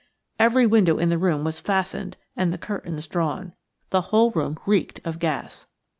Every 0.39 0.65
window 0.65 0.97
in 0.97 1.09
the 1.09 1.19
room 1.19 1.43
was 1.43 1.59
fastened 1.59 2.17
and 2.35 2.51
the 2.51 2.57
curtains 2.57 3.05
drawn. 3.07 3.53
The 3.91 4.01
whole 4.09 4.31
room 4.31 4.57
reeked 4.65 4.99
of 5.05 5.19
gas. 5.19 5.67